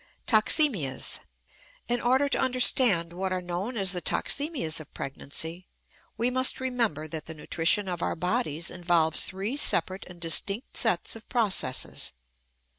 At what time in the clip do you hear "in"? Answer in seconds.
1.87-2.01